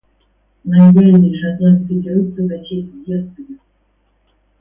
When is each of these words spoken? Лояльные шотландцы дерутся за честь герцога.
Лояльные 0.65 1.31
шотландцы 1.39 1.93
дерутся 2.03 2.41
за 2.47 2.57
честь 2.65 2.95
герцога. 3.05 3.55